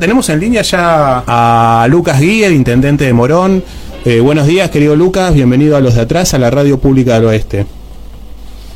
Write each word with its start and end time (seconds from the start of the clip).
Tenemos 0.00 0.28
en 0.28 0.38
línea 0.38 0.62
ya 0.62 1.24
a 1.26 1.88
Lucas 1.90 2.20
Guía, 2.20 2.48
intendente 2.50 3.04
de 3.04 3.12
Morón. 3.12 3.64
Eh, 4.04 4.20
buenos 4.20 4.46
días, 4.46 4.70
querido 4.70 4.94
Lucas, 4.94 5.34
bienvenido 5.34 5.76
a 5.76 5.80
los 5.80 5.96
de 5.96 6.02
atrás, 6.02 6.34
a 6.34 6.38
la 6.38 6.52
Radio 6.52 6.78
Pública 6.78 7.14
del 7.14 7.24
Oeste. 7.24 7.66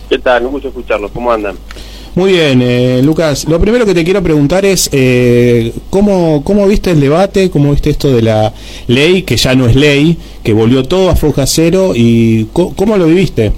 ¿Qué 0.09 0.19
tal? 0.19 0.47
Un 0.47 0.51
gusto 0.51 0.67
escucharlos, 0.67 1.13
¿cómo 1.13 1.31
andan? 1.31 1.55
Muy 2.17 2.33
bien, 2.33 2.61
eh, 2.61 3.03
Lucas, 3.05 3.45
lo 3.45 3.61
primero 3.61 3.87
que 3.87 3.95
te 3.95 4.03
quiero 4.03 4.21
preguntar 4.21 4.65
es, 4.65 4.91
eh, 4.91 5.73
¿cómo, 5.91 6.43
¿cómo 6.43 6.67
viste 6.67 6.91
el 6.91 6.99
debate? 6.99 7.51
¿Cómo 7.53 7.71
viste 7.71 7.91
esto 7.91 8.13
de 8.13 8.23
la 8.23 8.53
ley, 8.89 9.23
que 9.23 9.37
ya 9.37 9.55
no 9.55 9.67
es 9.67 9.77
ley, 9.77 10.19
que 10.43 10.53
volvió 10.53 10.83
todo 10.83 11.09
a 11.09 11.15
foja 11.15 11.47
cero? 11.47 11.93
¿Y 11.95 12.47
cómo, 12.47 12.97
lo 12.97 13.07
viviste? 13.07 13.53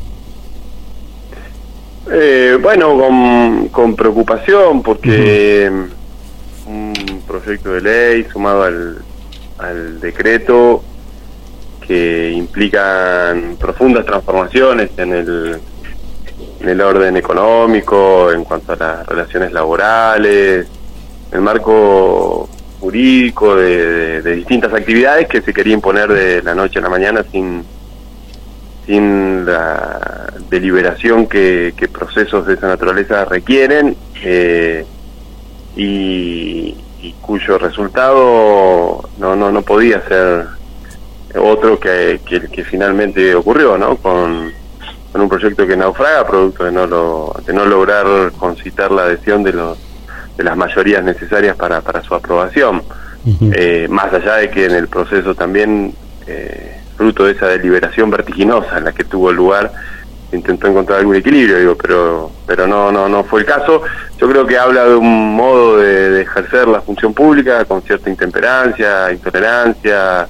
Eh, 2.12 2.58
bueno, 2.60 2.98
con, 2.98 3.68
con 3.68 3.96
preocupación, 3.96 4.82
porque 4.82 5.70
proyecto 7.24 7.72
de 7.72 7.80
ley 7.80 8.24
sumado 8.32 8.64
al, 8.64 8.98
al 9.58 10.00
decreto 10.00 10.82
que 11.86 12.30
implican 12.30 13.56
profundas 13.58 14.06
transformaciones 14.06 14.90
en 14.96 15.12
el, 15.12 15.60
en 16.60 16.68
el 16.68 16.80
orden 16.80 17.16
económico, 17.16 18.32
en 18.32 18.44
cuanto 18.44 18.72
a 18.72 18.76
las 18.76 19.06
relaciones 19.06 19.52
laborales, 19.52 20.66
el 21.32 21.40
marco 21.40 22.48
jurídico 22.80 23.56
de, 23.56 24.22
distintas 24.22 24.72
actividades 24.72 25.28
que 25.28 25.42
se 25.42 25.52
quería 25.52 25.74
imponer 25.74 26.12
de 26.12 26.42
la 26.42 26.54
noche 26.54 26.78
a 26.78 26.82
la 26.82 26.88
mañana 26.88 27.24
sin 27.30 27.64
sin 28.86 29.46
la 29.46 30.30
deliberación 30.50 31.26
que, 31.26 31.72
que 31.74 31.88
procesos 31.88 32.46
de 32.46 32.52
esa 32.52 32.66
naturaleza 32.66 33.24
requieren 33.24 33.96
eh, 34.22 34.84
y, 35.74 36.76
y 37.04 37.12
cuyo 37.20 37.58
resultado 37.58 39.10
no, 39.18 39.36
no, 39.36 39.52
no 39.52 39.62
podía 39.62 40.00
ser 40.08 40.46
otro 41.38 41.78
que, 41.78 42.20
que, 42.24 42.64
finalmente 42.64 43.34
ocurrió, 43.34 43.76
¿no? 43.76 43.96
Con, 43.96 44.50
con, 45.12 45.20
un 45.20 45.28
proyecto 45.28 45.66
que 45.66 45.76
naufraga, 45.76 46.26
producto 46.26 46.64
de 46.64 46.72
no, 46.72 46.86
lo, 46.86 47.36
de 47.44 47.52
no 47.52 47.66
lograr 47.66 48.32
concitar 48.38 48.90
la 48.90 49.02
adhesión 49.02 49.42
de, 49.42 49.52
los, 49.52 49.78
de 50.36 50.44
las 50.44 50.56
mayorías 50.56 51.04
necesarias 51.04 51.56
para, 51.56 51.82
para 51.82 52.02
su 52.02 52.14
aprobación. 52.14 52.82
Eh, 53.40 53.86
más 53.90 54.12
allá 54.12 54.36
de 54.36 54.50
que 54.50 54.66
en 54.66 54.72
el 54.72 54.88
proceso 54.88 55.34
también, 55.34 55.94
eh, 56.26 56.80
fruto 56.96 57.24
de 57.24 57.32
esa 57.32 57.48
deliberación 57.48 58.10
vertiginosa 58.10 58.78
en 58.78 58.84
la 58.84 58.92
que 58.92 59.04
tuvo 59.04 59.32
lugar, 59.32 59.72
intentó 60.34 60.66
encontrar 60.68 61.00
algún 61.00 61.16
equilibrio, 61.16 61.58
digo, 61.58 61.76
pero 61.76 62.30
pero 62.46 62.66
no 62.66 62.90
no 62.92 63.08
no 63.08 63.24
fue 63.24 63.40
el 63.40 63.46
caso. 63.46 63.82
Yo 64.18 64.28
creo 64.28 64.46
que 64.46 64.58
habla 64.58 64.84
de 64.84 64.94
un 64.94 65.34
modo 65.34 65.78
de, 65.78 66.22
ejercer 66.22 66.68
la 66.68 66.80
función 66.80 67.12
pública 67.12 67.64
con 67.64 67.82
cierta 67.82 68.08
intemperancia, 68.08 69.12
intolerancia, 69.12 70.26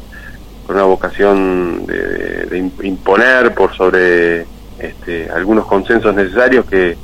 con 0.66 0.76
una 0.76 0.84
vocación 0.84 1.86
de, 1.86 2.70
imponer 2.82 3.54
por 3.54 3.74
sobre 3.76 4.46
este, 4.78 5.30
algunos 5.30 5.66
consensos 5.66 6.14
necesarios 6.14 6.64
que, 6.66 6.96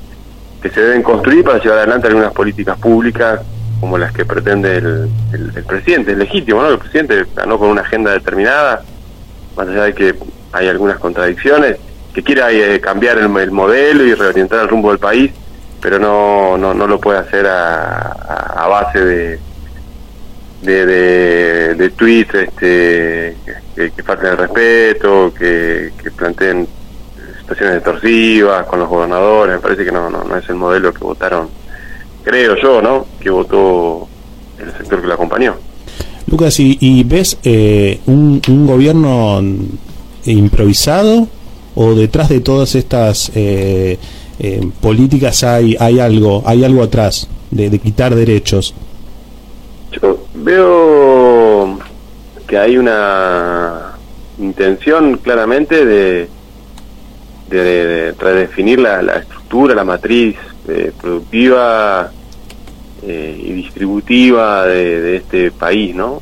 que 0.62 0.70
se 0.70 0.81
deben 0.81 1.03
construir 1.03 1.45
para 1.45 1.59
llevar 1.62 1.79
adelante 1.79 2.09
algunas 2.09 2.33
políticas 2.33 2.79
públicas 2.79 3.41
como 3.81 3.97
las 3.97 4.12
que 4.12 4.25
pretende 4.25 4.77
el, 4.77 5.11
el, 5.33 5.64
presidente. 5.64 6.12
Es 6.12 6.19
legítimo, 6.19 6.61
¿no? 6.61 6.69
El 6.69 6.79
presidente 6.79 7.25
ganó 7.35 7.59
con 7.59 7.69
una 7.69 7.81
agenda 7.81 8.12
determinada, 8.12 8.83
más 9.57 9.69
allá 9.69 9.85
de 9.85 9.95
que 9.95 10.14
hay 10.53 10.69
algunas 10.69 10.98
contradicciones 10.98 11.79
que 12.12 12.22
quiera 12.22 12.50
eh, 12.50 12.80
cambiar 12.80 13.19
el, 13.19 13.28
modelo 13.28 14.05
y 14.05 14.14
reorientar 14.14 14.61
el 14.61 14.69
rumbo 14.69 14.91
del 14.91 14.98
país, 14.98 15.30
pero 15.80 15.98
no, 15.98 16.58
no, 16.58 16.75
no 16.75 16.86
lo 16.86 17.00
puede 17.00 17.19
hacer 17.19 17.47
a, 17.47 18.67
base 18.69 19.00
de, 19.00 19.39
de, 20.62 21.75
de, 21.75 21.91
tweets 21.91 22.34
este, 22.34 23.36
que, 23.75 24.02
falten 24.02 24.30
el 24.30 24.36
respeto, 24.36 25.33
que, 25.36 25.92
que 26.00 26.11
planteen 26.11 26.69
situaciones 27.41 27.77
extorsivas 27.77 28.67
con 28.67 28.80
los 28.80 28.89
gobernadores. 28.89 29.56
Me 29.56 29.61
parece 29.61 29.85
que 29.85 29.92
no, 29.92 30.11
no, 30.11 30.24
no 30.24 30.36
es 30.36 30.48
el 30.48 30.56
modelo 30.56 30.92
que 30.92 31.01
votaron, 31.01 31.48
creo 32.23 32.56
yo, 32.56 32.83
¿no? 32.83 33.06
Que 33.20 33.30
votó 33.30 34.08
el 34.58 34.73
sector 34.73 35.01
que 35.01 35.06
lo 35.06 35.14
acompañó. 35.14 35.56
Lucas, 36.27 36.61
¿y, 36.61 36.77
y 36.80 37.02
ves 37.02 37.39
eh, 37.42 38.01
un 38.06 38.67
gobierno 38.67 39.42
improvisado 40.24 41.27
o 41.75 41.95
detrás 41.95 42.29
de 42.29 42.41
todas 42.41 42.75
estas 42.75 43.31
eh, 43.35 43.98
eh, 44.39 44.70
políticas 44.81 45.45
hay 45.45 45.77
hay 45.79 46.01
algo 46.01 46.42
hay 46.47 46.64
algo 46.64 46.83
atrás 46.83 47.29
de, 47.51 47.79
quitar 47.79 48.14
derechos 48.14 48.75
yo 49.92 50.25
veo 50.35 51.79
que 52.47 52.59
hay 52.59 52.77
una 52.77 53.92
intención 54.39 55.19
claramente 55.19 55.85
de 55.85 56.29
de, 57.48 58.14
redefinir 58.17 58.79
la, 58.79 59.01
estructura 59.17 59.75
la 59.75 59.85
matriz 59.85 60.36
eh, 60.69 60.92
productiva 61.01 62.13
y 63.03 63.53
distributiva 63.53 64.67
de, 64.67 65.17
este 65.17 65.51
país 65.51 65.95
no 65.95 66.20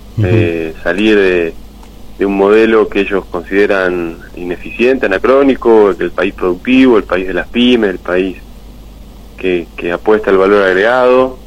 salir 0.82 1.16
de 1.16 1.52
de 2.18 2.26
un 2.26 2.36
modelo 2.36 2.88
que 2.88 3.00
ellos 3.00 3.24
consideran 3.26 4.18
ineficiente, 4.36 5.06
anacrónico, 5.06 5.90
el 5.90 6.10
país 6.10 6.34
productivo, 6.34 6.98
el 6.98 7.04
país 7.04 7.28
de 7.28 7.34
las 7.34 7.46
pymes, 7.46 7.90
el 7.90 7.98
país 7.98 8.38
que, 9.36 9.66
apuesta 9.92 10.30
al 10.30 10.38
valor 10.38 10.64
agregado, 10.64 11.38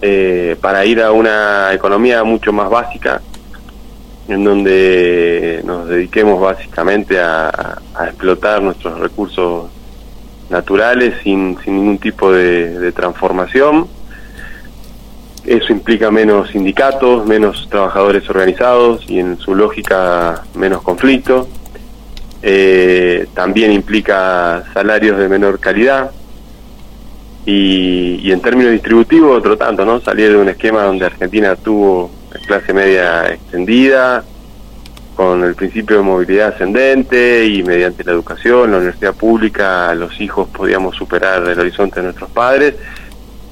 eh, 0.00 0.56
para 0.60 0.84
ir 0.84 1.02
a 1.02 1.10
una 1.10 1.72
economía 1.72 2.22
mucho 2.22 2.52
más 2.52 2.70
básica, 2.70 3.20
en 4.28 4.44
donde 4.44 5.60
nos 5.64 5.88
dediquemos 5.88 6.40
básicamente 6.40 7.18
a, 7.18 7.80
explotar 8.06 8.62
nuestros 8.62 8.98
recursos 8.98 9.70
naturales 10.48 11.14
sin 11.22 11.56
ningún 11.66 11.98
tipo 11.98 12.30
de 12.30 12.92
transformación 12.92 13.88
eso 15.46 15.72
implica 15.72 16.10
menos 16.10 16.50
sindicatos, 16.50 17.26
menos 17.26 17.68
trabajadores 17.70 18.28
organizados 18.30 19.04
y 19.08 19.18
en 19.18 19.38
su 19.38 19.54
lógica 19.54 20.42
menos 20.54 20.82
conflicto. 20.82 21.48
Eh, 22.42 23.26
también 23.34 23.72
implica 23.72 24.64
salarios 24.74 25.18
de 25.18 25.28
menor 25.28 25.58
calidad 25.58 26.10
y, 27.46 28.30
en 28.30 28.40
términos 28.40 28.72
distributivos 28.72 29.38
otro 29.38 29.56
tanto, 29.56 29.84
¿no? 29.84 30.00
Salir 30.00 30.30
de 30.30 30.36
un 30.36 30.48
esquema 30.48 30.82
donde 30.82 31.06
Argentina 31.06 31.56
tuvo 31.56 32.10
clase 32.46 32.72
media 32.72 33.32
extendida, 33.32 34.24
con 35.14 35.44
el 35.44 35.54
principio 35.54 35.98
de 35.98 36.02
movilidad 36.02 36.48
ascendente 36.48 37.46
y 37.46 37.62
mediante 37.62 38.02
la 38.02 38.12
educación, 38.12 38.72
la 38.72 38.78
universidad 38.78 39.14
pública, 39.14 39.94
los 39.94 40.20
hijos 40.20 40.48
podíamos 40.48 40.96
superar 40.96 41.48
el 41.48 41.58
horizonte 41.58 42.00
de 42.00 42.06
nuestros 42.06 42.30
padres 42.30 42.74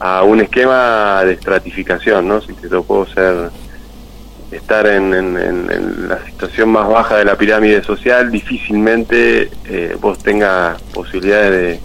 a 0.04 0.24
un 0.24 0.40
esquema 0.40 1.22
de 1.24 1.34
estratificación, 1.34 2.26
¿no? 2.26 2.40
Si 2.40 2.52
te 2.54 2.68
tocó 2.68 3.06
ser 3.06 3.50
estar 4.50 4.84
en, 4.88 6.08
la 6.08 6.18
situación 6.26 6.70
más 6.70 6.88
baja 6.88 7.18
de 7.18 7.24
la 7.24 7.36
pirámide 7.36 7.84
social, 7.84 8.28
difícilmente 8.28 9.48
eh, 9.64 9.96
vos 10.00 10.18
tengas 10.18 10.82
posibilidades 10.92 11.52
de, 11.52 11.80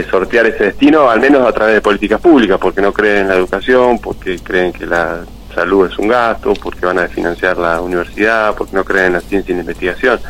de, 0.00 0.08
sortear 0.08 0.46
ese 0.46 0.66
destino, 0.66 1.10
al 1.10 1.18
menos 1.18 1.44
a 1.44 1.52
través 1.52 1.74
de 1.74 1.80
políticas 1.80 2.20
públicas, 2.20 2.56
porque 2.60 2.80
no 2.80 2.92
creen 2.92 3.22
en 3.22 3.28
la 3.28 3.34
educación, 3.34 3.98
porque 3.98 4.38
creen 4.38 4.72
que 4.72 4.86
la 4.86 5.24
salud 5.52 5.90
es 5.90 5.98
un 5.98 6.06
gasto, 6.06 6.54
porque 6.54 6.86
van 6.86 7.00
a 7.00 7.08
financiar 7.08 7.58
la 7.58 7.80
universidad, 7.80 8.54
porque 8.54 8.76
no 8.76 8.84
creen 8.84 9.06
en 9.06 9.12
la 9.14 9.20
ciencia 9.20 9.52
y 9.52 9.56
la 9.56 9.62
investigación 9.62 10.20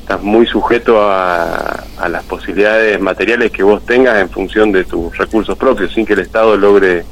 estás 0.00 0.20
muy 0.20 0.46
sujeto 0.46 1.00
a, 1.00 1.83
las 2.08 2.24
posibilidades 2.24 3.00
materiales 3.00 3.50
que 3.50 3.62
vos 3.62 3.84
tengas 3.84 4.20
en 4.20 4.30
función 4.30 4.72
de 4.72 4.84
tus 4.84 5.16
recursos 5.16 5.56
propios, 5.56 5.92
sin 5.92 6.04
que 6.04 6.14
el 6.14 6.20
Estado 6.20 6.56
logre 6.56 7.04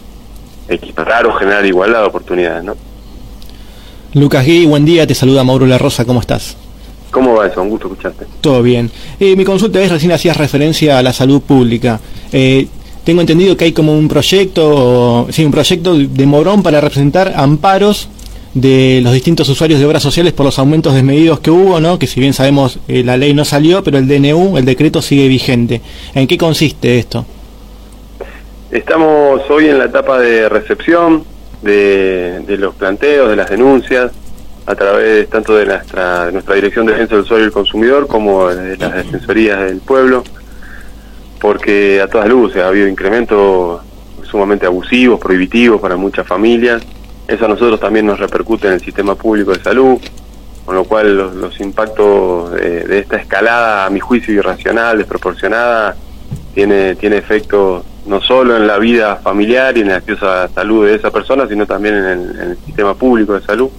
equiparar 0.69 1.27
o 1.27 1.33
generar 1.35 1.65
igualdad 1.65 2.01
de 2.01 2.07
oportunidades, 2.07 2.65
¿no? 2.65 2.77
Lucas 4.15 4.45
Gui, 4.45 4.67
buen 4.67 4.85
día, 4.85 5.07
te 5.07 5.15
saluda 5.15 5.43
Mauro 5.43 5.67
La 5.67 5.79
Rosa, 5.79 6.05
¿cómo 6.05 6.21
estás? 6.21 6.57
¿Cómo 7.11 7.35
va 7.35 7.47
eso? 7.47 7.63
Un 7.63 7.71
gusto 7.71 7.89
escucharte. 7.89 8.27
Todo 8.41 8.63
bien. 8.63 8.91
Eh, 9.21 9.37
mi 9.37 9.45
consulta 9.45 9.81
es, 9.81 9.91
recién 9.91 10.13
hacías 10.13 10.37
referencia 10.37 10.99
a 10.99 11.03
la 11.03 11.13
salud 11.13 11.43
pública. 11.43 12.01
Eh, 12.33 12.67
tengo 13.05 13.21
entendido 13.21 13.57
que 13.57 13.65
hay 13.65 13.73
como 13.73 13.97
un 13.97 14.09
proyecto, 14.09 15.27
sí, 15.31 15.45
un 15.45 15.51
proyecto 15.51 15.97
de 15.97 16.27
Morón 16.27 16.63
para 16.63 16.81
representar 16.81 17.33
amparos 17.37 18.09
de 18.55 19.01
los 19.03 19.13
distintos 19.13 19.49
usuarios 19.49 19.81
de 19.81 19.87
obras 19.87 20.03
sociales 20.03 20.33
por 20.33 20.45
los 20.45 20.59
aumentos 20.59 20.95
desmedidos 20.95 21.41
que 21.41 21.51
hubo, 21.51 21.81
¿no? 21.81 21.99
que 21.99 22.07
si 22.07 22.21
bien 22.21 22.35
sabemos 22.35 22.79
eh, 22.87 23.03
la 23.03 23.17
ley 23.17 23.33
no 23.35 23.45
salió, 23.45 23.83
pero 23.83 23.99
el 23.99 24.07
DNU, 24.07 24.59
el 24.59 24.65
decreto 24.65 25.01
sigue 25.01 25.27
vigente. 25.29 25.81
¿En 26.15 26.27
qué 26.27 26.37
consiste 26.37 26.99
esto? 26.99 27.25
Estamos 28.71 29.43
hoy 29.51 29.69
en 29.69 29.79
la 29.79 29.87
etapa 29.87 30.19
de 30.19 30.49
recepción 30.49 31.25
de, 31.63 32.45
los 32.59 32.75
planteos, 32.75 33.31
de 33.31 33.37
las 33.37 33.49
denuncias, 33.49 34.13
a 34.65 34.75
través 34.75 35.29
tanto 35.29 35.57
de 35.57 35.67
nuestra, 35.67 36.27
de 36.27 36.33
nuestra 36.33 36.55
Dirección 36.55 36.87
de 36.87 36.93
Defensa 36.93 37.15
del 37.17 37.25
Usuario 37.25 37.45
y 37.45 37.49
el 37.49 37.53
Consumidor 37.53 38.07
como 38.07 38.49
de 38.49 38.77
las 38.77 38.95
Defensorías 38.95 39.61
del 39.61 39.79
Pueblo, 39.79 40.25
porque 41.41 42.01
a 42.01 42.07
todas 42.07 42.29
luces 42.29 42.63
ha 42.63 42.69
habido 42.69 42.87
incrementos 42.87 43.83
sumamente 44.23 44.67
abusivos, 44.67 45.19
prohibitivos 45.19 45.81
para 45.81 45.97
muchas 45.97 46.27
familias 46.27 46.83
eso 47.33 47.45
a 47.47 47.49
nosotros 47.49 47.81
también 47.81 48.07
nos 48.07 48.19
repercute 48.19 48.69
en 48.69 48.75
el 48.75 48.81
sistema 48.81 49.15
público 49.15 49.53
de 49.53 49.63
salud, 49.63 49.99
con 50.65 50.75
lo 50.75 50.85
cual 50.85 51.17
los, 51.17 51.61
impactos 51.61 52.53
de, 52.53 52.99
esta 52.99 53.17
escalada, 53.17 53.87
a 53.87 53.91
mi 53.91 54.01
juicio 54.01 54.35
irracional, 54.35 54.99
desproporcionada, 54.99 55.97
tiene, 56.55 56.95
tiene 56.97 57.17
efectos 57.17 57.85
no 58.07 58.21
solo 58.21 58.57
en 58.57 58.67
la 58.67 58.79
vida 58.79 59.17
familiar 59.17 59.77
y 59.77 59.83
en 59.83 59.89
el 59.89 59.95
acceso 59.95 60.29
a 60.31 60.43
la 60.43 60.49
salud 60.49 60.87
de 60.87 60.97
esa 60.97 61.11
persona, 61.11 61.47
sino 61.49 61.67
también 61.67 61.95
en 61.95 62.07
el, 62.41 62.57
sistema 62.65 62.95
público 62.95 63.35
de 63.35 63.43
salud. 63.43 63.71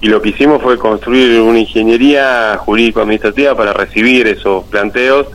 Y 0.00 0.08
lo 0.08 0.22
que 0.22 0.28
hicimos 0.28 0.62
fue 0.62 0.78
construir 0.78 1.40
una 1.40 1.58
ingeniería 1.58 2.56
jurídico-administrativa 2.58 3.56
para 3.56 3.72
recibir 3.72 4.28
esos 4.28 4.64
planteos 4.64 5.26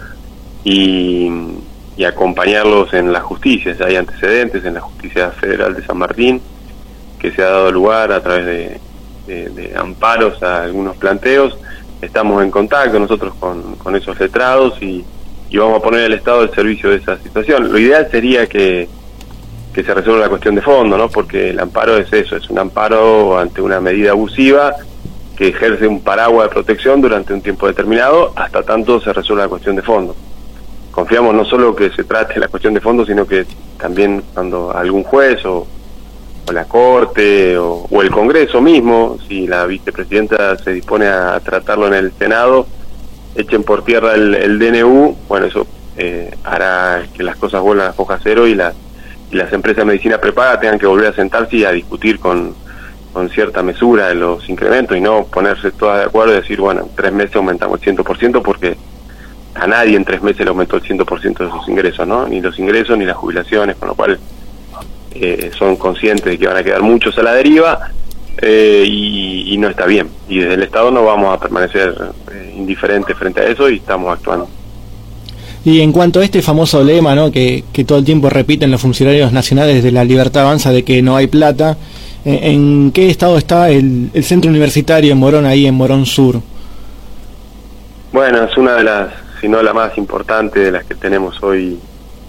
y, 0.64 1.30
acompañarlos 2.06 2.94
en 2.94 3.14
la 3.14 3.22
justicia. 3.22 3.76
hay 3.86 3.96
antecedentes 3.96 4.66
en 4.66 4.74
la 4.74 4.82
Justicia 4.82 5.32
Federal 5.32 5.74
de 5.74 5.86
San 5.86 5.98
Martín, 5.98 6.42
que 7.24 7.32
se 7.32 7.42
ha 7.42 7.52
dado 7.52 7.72
lugar 7.72 8.12
a 8.12 8.22
través 8.22 8.46
de, 9.26 9.74
amparos 9.78 10.44
a 10.44 10.64
algunos 10.64 10.98
planteos. 10.98 11.58
Estamos 12.02 12.44
en 12.44 12.52
contacto 12.52 13.00
nosotros 13.00 13.34
con, 13.40 13.76
con 13.76 13.96
esos 13.96 14.20
letrados 14.20 14.74
y, 14.82 15.06
y, 15.50 15.58
vamos 15.58 15.80
a 15.80 15.82
poner 15.82 16.04
al 16.04 16.12
Estado 16.12 16.42
al 16.42 16.54
servicio 16.54 16.90
de 16.90 16.98
esa 16.98 17.18
situación. 17.20 17.72
Lo 17.72 17.80
ideal 17.80 18.10
sería 18.12 18.46
que, 18.48 18.90
que 19.74 19.84
se 19.86 19.94
resuelva 19.94 20.24
la 20.24 20.28
cuestión 20.28 20.54
de 20.56 20.62
fondo, 20.62 20.98
¿no? 20.98 21.08
porque 21.08 21.52
el 21.52 21.62
amparo 21.62 21.98
es 21.98 22.12
eso, 22.12 22.36
es 22.36 22.50
un 22.50 22.60
amparo 22.60 23.40
ante 23.40 23.62
una 23.62 23.80
medida 23.80 24.12
abusiva 24.12 24.76
que 25.38 25.48
ejerce 25.48 25.88
un 25.88 26.02
paraguas 26.02 26.50
de 26.50 26.54
protección 26.54 27.00
durante 27.00 27.34
un 27.34 27.42
tiempo 27.42 27.68
determinado 27.68 28.34
hasta 28.36 28.64
tanto 28.64 29.00
se 29.00 29.14
resuelva 29.14 29.46
la 29.46 29.50
cuestión 29.50 29.78
de 29.78 29.82
fondo. 29.82 30.14
Confiamos 30.92 31.34
no 31.34 31.46
solo 31.46 31.74
que 31.74 31.90
se 31.90 32.04
trate 32.04 32.38
la 32.38 32.50
cuestión 32.50 32.74
de 32.74 32.82
fondo, 32.82 33.06
sino 33.06 33.26
que 33.26 33.46
también 33.78 34.22
cuando 34.34 34.76
algún 34.76 35.04
juez 35.04 35.44
o 35.46 35.66
o 36.48 36.52
la 36.52 36.66
Corte 36.66 37.58
o, 37.58 37.88
el 38.02 38.12
Congreso 38.12 38.62
mismo, 38.62 39.18
si 39.28 39.48
la 39.48 39.66
vicepresidenta 39.66 40.58
se 40.58 40.74
dispone 40.74 41.08
a 41.08 41.40
tratarlo 41.40 41.88
en 41.88 41.94
el 41.94 42.12
Senado, 42.14 42.68
echen 43.36 43.64
por 43.64 43.84
tierra 43.84 44.14
el, 44.14 44.60
DNU, 44.60 45.16
bueno, 45.28 45.46
eso 45.48 45.66
eh, 45.98 46.36
hará 46.44 47.04
que 47.14 47.24
las 47.24 47.38
cosas 47.38 47.62
vuelvan 47.62 47.90
a 47.90 47.94
foja 47.94 48.20
cero 48.22 48.48
y, 48.48 48.56
la, 48.56 48.74
y 49.32 49.36
las 49.36 49.52
empresas 49.54 49.80
de 49.80 49.86
medicina 49.86 50.20
prepaga 50.20 50.60
tengan 50.60 50.80
que 50.80 50.88
volver 50.88 51.08
a 51.08 51.14
sentarse 51.14 51.58
y 51.58 51.66
a 51.66 51.72
discutir 51.72 52.20
con, 52.20 52.56
con 53.14 53.30
cierta 53.30 53.64
mesura 53.64 54.08
de 54.08 54.16
los 54.16 54.50
incrementos 54.50 54.98
y 54.98 55.02
no 55.02 55.26
ponerse 55.26 55.72
todas 55.72 56.00
de 56.00 56.06
acuerdo 56.06 56.34
y 56.34 56.38
decir, 56.38 56.60
bueno, 56.60 56.82
en 56.82 56.96
tres 56.96 57.14
meses 57.14 57.36
aumentamos 57.36 57.80
el 57.86 57.96
100% 57.96 58.42
porque 58.42 58.76
a 59.56 59.68
nadie 59.68 59.96
en 59.96 60.04
tres 60.04 60.22
meses 60.22 60.42
le 60.42 60.50
aumentó 60.50 60.78
el 60.78 60.84
100% 60.84 61.38
de 61.38 61.52
sus 61.52 61.70
ingresos, 61.70 62.08
¿no? 62.08 62.28
Ni 62.28 62.42
los 62.42 62.58
ingresos 62.58 62.98
ni 62.98 63.06
las 63.06 63.16
jubilaciones, 63.16 63.76
con 63.76 63.90
lo 63.90 63.96
cual 63.96 64.20
eh, 65.16 65.52
son 65.58 65.76
conscientes 65.76 66.26
de 66.26 66.38
que 66.38 66.48
van 66.48 66.58
a 66.58 66.64
quedar 66.64 66.82
muchos 66.82 67.18
a 67.18 67.24
la 67.24 67.34
deriva 67.34 67.92
eh, 68.42 68.84
y, 68.88 69.56
no 69.58 69.70
está 69.70 69.86
bien. 69.86 70.10
Y 70.28 70.40
desde 70.40 70.56
el 70.56 70.64
Estado 70.64 70.92
no 70.92 71.06
vamos 71.06 71.34
a 71.34 71.40
permanecer 71.40 71.96
eh, 72.32 72.54
indiferentes 72.58 73.16
frente 73.18 73.42
a 73.42 73.46
eso 73.46 73.70
y 73.70 73.78
estamos 73.78 74.12
actuando. 74.12 74.50
Y 75.64 75.80
en 75.80 75.94
cuanto 75.94 76.20
a 76.20 76.26
este 76.26 76.42
famoso 76.42 76.84
lema 76.84 77.16
¿no? 77.16 77.32
que, 77.32 77.64
todo 77.88 78.00
el 78.00 78.04
tiempo 78.04 78.30
repiten 78.30 78.72
los 78.72 78.82
funcionarios 78.82 79.32
nacionales 79.32 79.84
de 79.84 79.92
la 79.92 80.04
libertad 80.04 80.44
avanza 80.44 80.72
de 80.72 80.84
que 80.84 81.02
no 81.02 81.16
hay 81.16 81.28
plata, 81.28 81.78
¿en, 82.26 82.92
qué 82.92 83.10
estado 83.10 83.38
está 83.38 83.70
el, 83.70 84.10
el, 84.14 84.24
centro 84.26 84.50
universitario 84.50 85.14
en 85.14 85.20
Morón, 85.20 85.46
ahí 85.46 85.66
en 85.66 85.76
Morón 85.76 86.06
Sur? 86.06 86.42
Bueno, 88.12 88.44
es 88.44 88.58
una 88.58 88.76
de 88.76 88.84
las, 88.84 89.14
si 89.40 89.48
no 89.48 89.64
la 89.64 89.74
más 89.74 89.98
importante 89.98 90.60
de 90.60 90.72
las 90.72 90.84
que 90.84 90.96
tenemos 90.96 91.42
hoy 91.42 91.80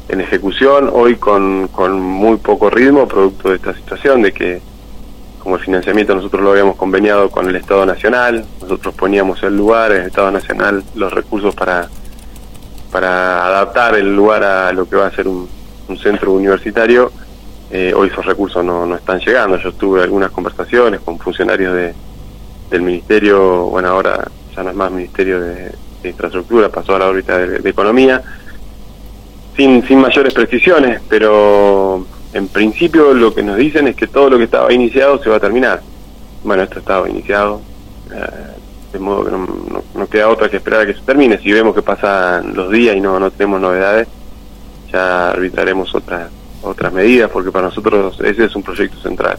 en 0.09 0.21
ejecución, 0.21 0.91
hoy 0.93 1.17
con, 1.17 1.69
con 1.69 2.01
muy 2.01 2.37
poco 2.37 2.71
ritmo, 2.71 3.09
producto 3.09 3.51
de 3.51 3.57
esta 3.57 3.75
situación, 3.75 4.23
de 4.23 4.33
que 4.33 4.61
como 5.39 5.57
el 5.57 5.63
financiamiento 5.63 6.15
nosotros 6.15 6.43
lo 6.43 6.53
habíamos 6.53 6.77
conveniado 6.77 7.31
con 7.31 7.49
el 7.49 7.57
Estado 7.57 7.85
Nacional, 7.85 8.45
nosotros 8.63 8.95
poníamos 8.95 9.43
el 9.43 9.57
lugar, 9.57 9.93
el 9.93 10.07
Estado 10.07 10.31
Nacional, 10.31 10.83
los 10.95 11.13
recursos 11.13 11.55
para, 11.55 11.89
para 12.91 13.47
adaptar 13.47 13.95
el 13.95 14.15
lugar 14.17 14.43
a 14.43 14.73
lo 14.73 14.89
que 14.89 14.97
va 14.97 15.07
a 15.07 15.11
ser 15.11 15.29
un, 15.29 15.49
centro 16.03 16.33
universitario, 16.33 17.13
eh, 17.71 17.93
hoy 17.95 18.09
esos 18.09 18.25
recursos 18.25 18.65
no, 18.65 18.87
no 18.87 18.97
están 18.97 19.21
llegando. 19.21 19.59
Yo 19.59 19.73
tuve 19.73 20.03
algunas 20.03 20.31
conversaciones 20.31 21.01
con 21.01 21.19
funcionarios 21.19 21.75
de, 21.75 21.95
del 22.71 22.83
Ministerio, 22.83 23.67
bueno, 23.67 23.89
ahora 23.89 24.27
ya 24.57 24.63
no 24.63 24.71
es 24.71 24.77
más 24.77 24.91
Ministerio 24.91 25.41
de, 25.41 25.73
Infraestructura, 26.05 26.69
pasó 26.69 26.97
a 26.97 26.99
la 26.99 27.07
órbita 27.07 27.39
de 27.39 27.71
Economía, 27.71 28.23
sin, 29.57 29.87
sin 29.87 29.99
mayores 29.99 30.35
precisiones, 30.35 31.01
pero 31.09 32.07
en 32.33 32.49
principio 32.49 33.15
lo 33.15 33.35
que 33.35 33.43
nos 33.43 33.57
dicen 33.57 33.89
es 33.89 33.97
que 33.97 34.07
todo 34.07 34.31
lo 34.31 34.39
que 34.39 34.45
estaba 34.45 34.73
iniciado 34.73 35.23
se 35.23 35.31
va 35.31 35.37
a 35.37 35.41
terminar. 35.41 35.81
Bueno, 36.43 36.63
esto 36.63 36.79
estaba 36.79 37.09
iniciado, 37.09 37.61
eh, 38.13 38.93
de 38.93 38.99
modo 38.99 39.25
que 39.25 39.31
no, 39.31 40.07
queda 40.09 40.29
otra 40.29 40.49
que 40.49 40.59
esperar 40.59 40.83
a 40.83 40.87
que 40.87 40.95
se 40.95 41.01
termine. 41.01 41.39
Si 41.39 41.53
vemos 41.53 41.75
que 41.75 41.83
pasan 41.83 42.55
los 42.55 42.71
días 42.71 42.97
y 42.97 43.01
no, 43.01 43.19
no 43.19 43.31
tenemos 43.31 43.61
novedades, 43.61 44.09
ya 44.93 45.31
arbitraremos 45.31 45.95
otras 45.95 46.29
otras 46.63 46.93
medidas, 46.93 47.31
porque 47.31 47.51
para 47.51 47.67
nosotros 47.67 48.19
ese 48.25 48.45
es 48.45 48.57
un 48.57 48.63
proyecto 48.63 48.99
central. 49.01 49.37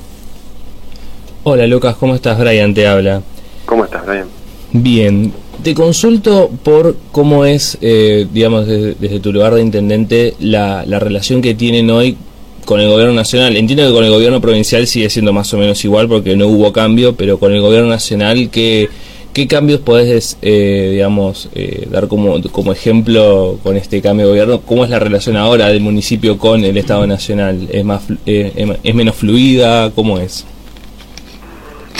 Hola 1.43 1.67
Lucas, 1.67 1.95
¿cómo 1.95 2.15
estás? 2.15 2.39
Brian 2.39 2.73
te 2.73 2.87
habla. 2.87 3.21
¿Cómo 3.65 3.85
estás, 3.85 4.05
Brian? 4.05 4.27
Bien, 4.71 5.33
te 5.63 5.73
consulto 5.73 6.49
por 6.63 6.95
cómo 7.11 7.45
es, 7.45 7.77
eh, 7.81 8.27
digamos, 8.31 8.67
desde, 8.67 9.19
tu 9.19 9.33
lugar 9.33 9.53
de 9.53 9.61
intendente, 9.61 10.35
la, 10.39 10.83
relación 10.99 11.41
que 11.41 11.53
tienen 11.53 11.89
hoy 11.89 12.17
con 12.65 12.79
el 12.79 12.87
gobierno 12.87 13.13
nacional. 13.13 13.55
Entiendo 13.55 13.87
que 13.87 13.93
con 13.93 14.03
el 14.03 14.11
gobierno 14.11 14.41
provincial 14.41 14.87
sigue 14.87 15.09
siendo 15.09 15.33
más 15.33 15.53
o 15.53 15.57
menos 15.57 15.83
igual 15.85 16.07
porque 16.07 16.35
no 16.35 16.47
hubo 16.47 16.73
cambio, 16.73 17.15
pero 17.15 17.37
con 17.37 17.53
el 17.53 17.61
gobierno 17.61 17.89
nacional, 17.89 18.49
¿qué, 18.51 18.89
qué 19.33 19.47
cambios 19.47 19.81
podés, 19.81 20.37
eh, 20.41 20.89
digamos, 20.93 21.49
eh, 21.53 21.87
dar 21.91 22.07
como, 22.07 22.41
como 22.51 22.71
ejemplo 22.71 23.59
con 23.63 23.77
este 23.77 24.01
cambio 24.01 24.25
de 24.25 24.31
gobierno? 24.31 24.61
¿Cómo 24.61 24.83
es 24.83 24.89
la 24.89 24.99
relación 24.99 25.37
ahora 25.37 25.67
del 25.67 25.81
municipio 25.81 26.37
con 26.37 26.63
el 26.63 26.77
Estado 26.77 27.05
Nacional? 27.07 27.67
¿Es, 27.71 27.85
más, 27.85 28.03
es 28.25 28.95
menos 28.95 29.15
fluida? 29.15 29.91
¿Cómo 29.91 30.17
es? 30.19 30.45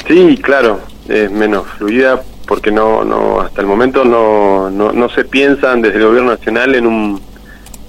Sí, 0.07 0.37
claro, 0.41 0.79
es 1.07 1.31
menos 1.31 1.65
fluida 1.77 2.21
porque 2.47 2.71
no, 2.71 3.03
no 3.03 3.41
hasta 3.41 3.61
el 3.61 3.67
momento 3.67 4.05
no, 4.05 4.69
no, 4.69 4.91
no 4.91 5.09
se 5.09 5.25
piensan 5.25 5.81
desde 5.81 5.97
el 5.97 6.05
gobierno 6.05 6.31
nacional 6.31 6.75
en 6.75 6.85
un 6.85 7.21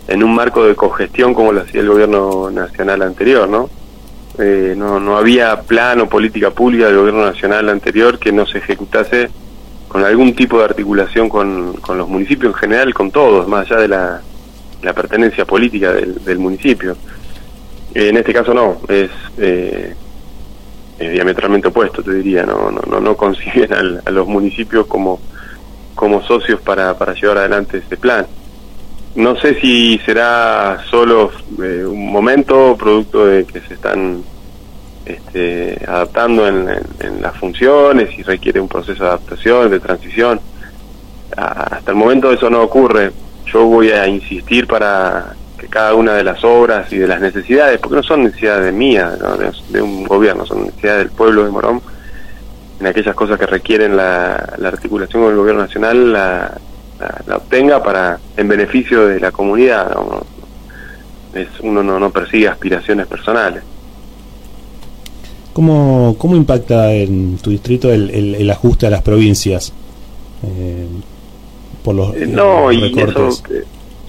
en 0.08 0.23
un 0.23 0.35
marco 0.35 0.64
de 0.64 0.75
cogestión 0.75 1.35
como 1.35 1.53
lo 1.53 1.62
hacía 1.62 1.81
el 1.81 1.88
gobierno 1.88 2.50
nacional 2.50 3.03
anterior, 3.03 3.49
¿no? 3.49 3.69
Eh, 4.38 4.75
no, 4.76 5.00
no 5.00 5.17
había 5.17 5.62
plan 5.62 6.00
o 6.00 6.08
política 6.08 6.50
pública 6.50 6.87
del 6.87 6.99
gobierno 6.99 7.25
nacional 7.25 7.69
anterior 7.69 8.19
que 8.19 8.32
no 8.32 8.47
se 8.47 8.59
ejecutase 8.59 9.31
con 9.88 10.04
algún 10.04 10.35
tipo 10.35 10.59
de 10.59 10.64
articulación 10.64 11.28
con, 11.28 11.75
con 11.75 11.97
los 11.99 12.09
municipios 12.09 12.52
en 12.52 12.59
general, 12.59 12.95
con 12.95 13.11
todos, 13.11 13.49
más 13.49 13.66
allá 13.66 13.81
de 13.81 13.88
la, 13.88 14.21
la 14.83 14.92
pertenencia 14.92 15.45
política 15.45 15.92
del, 15.92 16.23
del 16.25 16.38
municipio. 16.38 16.97
en 17.95 18.16
este 18.16 18.33
caso 18.33 18.52
no, 18.52 18.78
es 18.88 19.11
eh, 19.38 19.95
es 20.99 21.12
diametralmente 21.12 21.69
opuesto, 21.69 22.03
te 22.03 22.15
diría, 22.15 22.45
no, 22.45 22.71
no, 22.71 22.81
no, 22.88 23.00
no 23.00 23.17
conciben 23.17 23.73
a 24.05 24.11
los 24.11 24.26
municipios 24.26 24.87
como, 24.87 25.21
como 25.95 26.23
socios 26.23 26.61
para, 26.61 26.97
para 26.97 27.15
llevar 27.15 27.38
adelante 27.38 27.79
este 27.79 27.97
plan. 27.97 28.26
No 29.15 29.37
sé 29.37 29.59
si 29.61 29.99
será 30.05 30.85
solo 30.91 31.33
eh, 31.62 31.85
un 31.87 32.12
momento 32.12 32.76
producto 32.76 33.26
de 33.26 33.47
que 33.47 33.61
se 33.61 33.75
están 33.75 34.23
este, 35.07 35.79
adaptando 35.87 36.47
en, 36.47 36.69
en, 37.00 37.23
las 37.23 37.35
funciones 37.37 38.11
y 38.19 38.23
requiere 38.23 38.61
un 38.61 38.69
proceso 38.69 39.05
de 39.05 39.09
adaptación, 39.09 39.71
de 39.71 39.81
transición. 39.81 40.41
hasta 41.37 41.91
el 41.91 41.97
momento 41.97 42.31
eso 42.31 42.50
no 42.50 42.62
ocurre. 42.62 43.12
Yo 43.47 43.65
voy 43.65 43.91
a 43.91 44.07
insistir 44.07 44.67
para 44.67 45.35
que 45.59 45.69
cada 45.69 45.95
una 45.95 46.15
de 46.15 46.25
las 46.25 46.43
obras 46.45 46.93
y 46.93 46.99
de 46.99 47.09
las 47.09 47.21
necesidades, 47.21 47.79
porque 47.79 47.97
no 47.97 48.03
son 48.03 48.25
necesidades 48.25 48.73
mías, 48.73 49.19
de, 49.71 49.83
un 49.83 50.05
gobierno, 50.05 50.45
son 50.47 50.67
necesidades 50.67 50.99
del 51.05 51.11
pueblo 51.11 51.45
de 51.45 51.51
Morón, 51.51 51.81
en 52.79 52.87
aquellas 52.87 53.15
cosas 53.15 53.39
que 53.39 53.47
requieren 53.47 53.97
la, 53.97 54.35
articulación 54.65 55.23
con 55.23 55.33
el 55.33 55.39
gobierno 55.39 55.63
nacional, 55.63 56.13
la, 56.13 56.59
obtenga 57.35 57.83
para 57.83 58.19
en 58.37 58.49
beneficio 58.49 59.07
de 59.07 59.21
la 59.21 59.31
comunidad. 59.31 59.95
Es, 61.35 61.49
uno 61.61 61.83
no, 61.83 61.99
no 61.99 62.11
persigue 62.11 62.49
aspiraciones 62.49 63.07
personales. 63.07 63.63
¿Cómo, 65.53 66.17
¿Cómo 66.19 66.37
impacta 66.37 66.93
en 66.93 67.39
tu 67.39 67.49
distrito 67.49 67.91
el, 67.91 68.11
el, 68.11 68.51
ajuste 68.51 68.87
a 68.87 68.91
las 68.91 69.01
provincias? 69.01 69.73
Eh, 70.45 70.87
por 71.83 71.95
los, 71.95 72.15
eh, 72.15 72.27
no, 72.27 72.71
y 72.71 72.93
eso, 72.99 73.31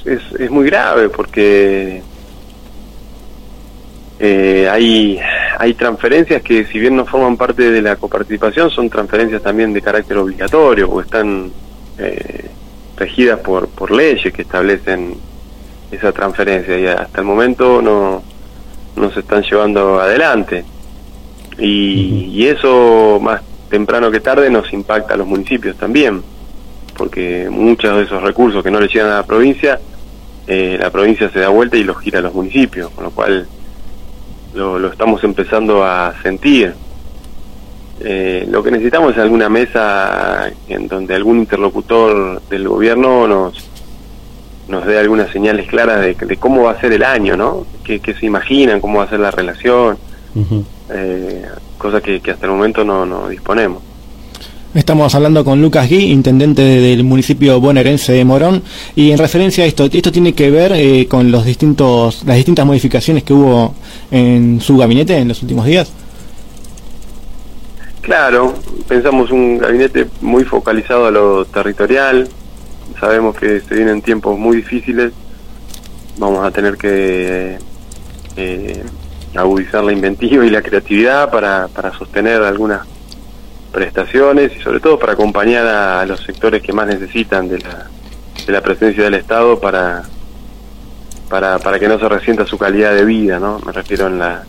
es, 0.07 0.21
es 0.39 0.49
muy 0.49 0.65
grave 0.65 1.09
porque 1.09 2.01
eh, 4.19 4.67
hay, 4.71 5.19
hay 5.59 5.73
transferencias 5.73 6.41
que 6.41 6.65
si 6.65 6.79
bien 6.79 6.95
no 6.95 7.05
forman 7.05 7.37
parte 7.37 7.69
de 7.69 7.81
la 7.81 7.95
coparticipación 7.97 8.71
son 8.71 8.89
transferencias 8.89 9.43
también 9.43 9.73
de 9.73 9.81
carácter 9.81 10.17
obligatorio 10.17 10.89
o 10.89 11.01
están 11.01 11.51
eh, 11.99 12.49
regidas 12.95 13.39
por, 13.39 13.67
por 13.67 13.91
leyes 13.91 14.33
que 14.33 14.41
establecen 14.41 15.15
esa 15.91 16.11
transferencia 16.11 16.79
y 16.79 16.87
hasta 16.87 17.19
el 17.19 17.25
momento 17.25 17.81
no, 17.81 18.23
no 18.95 19.11
se 19.11 19.19
están 19.19 19.43
llevando 19.43 19.99
adelante. 19.99 20.65
Y, 21.59 22.31
y 22.33 22.47
eso 22.47 23.19
más 23.21 23.41
temprano 23.69 24.11
que 24.11 24.19
tarde 24.19 24.49
nos 24.49 24.71
impacta 24.73 25.13
a 25.13 25.17
los 25.17 25.27
municipios 25.27 25.75
también, 25.77 26.21
porque 26.97 27.47
muchos 27.49 27.97
de 27.97 28.03
esos 28.03 28.21
recursos 28.21 28.63
que 28.63 28.71
no 28.71 28.79
le 28.79 28.87
llegan 28.87 29.11
a 29.11 29.17
la 29.17 29.25
provincia, 29.25 29.79
eh, 30.47 30.77
la 30.79 30.89
provincia 30.89 31.29
se 31.29 31.39
da 31.39 31.49
vuelta 31.49 31.77
y 31.77 31.83
los 31.83 31.99
gira 31.99 32.19
a 32.19 32.21
los 32.21 32.33
municipios, 32.33 32.89
con 32.91 33.03
lo 33.03 33.11
cual 33.11 33.47
lo, 34.53 34.79
lo 34.79 34.87
estamos 34.87 35.23
empezando 35.23 35.83
a 35.83 36.13
sentir. 36.23 36.73
Eh, 37.99 38.47
lo 38.49 38.61
que 38.63 38.71
necesitamos 38.71 39.13
es 39.13 39.19
alguna 39.19 39.49
mesa 39.49 40.51
en 40.67 40.87
donde 40.87 41.15
algún 41.15 41.39
interlocutor 41.39 42.41
del 42.49 42.67
gobierno 42.67 43.27
nos 43.27 43.67
nos 44.67 44.85
dé 44.85 44.99
algunas 44.99 45.31
señales 45.31 45.67
claras 45.67 46.01
de, 46.01 46.13
de 46.13 46.37
cómo 46.37 46.63
va 46.63 46.71
a 46.71 46.81
ser 46.81 46.91
el 46.91 47.03
año, 47.03 47.37
¿no? 47.37 47.65
¿Qué, 47.83 47.99
qué 47.99 48.13
se 48.13 48.25
imaginan? 48.25 48.81
¿Cómo 48.81 48.99
va 48.99 49.05
a 49.05 49.09
ser 49.09 49.21
la 49.21 49.31
relación? 49.31 49.97
Eh, 50.89 51.45
cosa 51.77 52.01
que, 52.01 52.19
que 52.19 52.31
hasta 52.31 52.45
el 52.45 52.51
momento 52.51 52.83
no, 52.83 53.05
no 53.05 53.29
disponemos. 53.29 53.81
Estamos 54.77 55.15
hablando 55.15 55.43
con 55.43 55.59
Lucas 55.59 55.89
Gui, 55.89 56.11
intendente 56.11 56.61
del 56.61 57.03
municipio 57.03 57.59
bonaerense 57.59 58.13
de 58.13 58.23
Morón, 58.23 58.61
y 58.95 59.09
en 59.09 59.17
referencia 59.17 59.63
a 59.63 59.67
esto, 59.67 59.85
esto 59.91 60.11
tiene 60.11 60.33
que 60.33 60.51
ver 60.51 60.71
eh, 60.75 61.07
con 61.07 61.31
los 61.31 61.45
distintos, 61.45 62.23
las 62.27 62.35
distintas 62.35 62.63
modificaciones 62.63 63.23
que 63.23 63.33
hubo 63.33 63.73
en 64.11 64.61
su 64.61 64.77
gabinete 64.77 65.17
en 65.17 65.29
los 65.29 65.41
últimos 65.41 65.65
días. 65.65 65.91
Claro, 68.01 68.53
pensamos 68.87 69.31
un 69.31 69.57
gabinete 69.57 70.05
muy 70.21 70.43
focalizado 70.43 71.07
a 71.07 71.11
lo 71.11 71.45
territorial, 71.45 72.29
sabemos 72.99 73.35
que 73.35 73.61
se 73.61 73.73
vienen 73.73 74.03
tiempos 74.03 74.37
muy 74.37 74.57
difíciles, 74.57 75.11
vamos 76.19 76.45
a 76.45 76.51
tener 76.51 76.77
que 76.77 77.57
eh, 78.35 78.83
agudizar 79.33 79.83
la 79.83 79.91
inventiva 79.91 80.45
y 80.45 80.51
la 80.51 80.61
creatividad 80.61 81.31
para, 81.31 81.67
para 81.67 81.97
sostener 81.97 82.43
algunas 82.43 82.81
prestaciones 83.71 84.51
y 84.55 84.61
sobre 84.61 84.79
todo 84.79 84.97
para 84.97 85.13
acompañar 85.13 85.65
a 85.65 86.05
los 86.05 86.21
sectores 86.21 86.61
que 86.61 86.73
más 86.73 86.87
necesitan 86.87 87.47
de 87.47 87.59
la, 87.59 87.87
de 88.45 88.51
la 88.51 88.61
presencia 88.61 89.03
del 89.03 89.15
Estado 89.15 89.59
para, 89.59 90.03
para, 91.29 91.59
para 91.59 91.79
que 91.79 91.87
no 91.87 91.99
se 91.99 92.09
resienta 92.09 92.45
su 92.45 92.57
calidad 92.57 92.93
de 92.93 93.05
vida, 93.05 93.39
¿no? 93.39 93.59
Me 93.65 93.71
refiero 93.71 94.07
en 94.07 94.19
la 94.19 94.43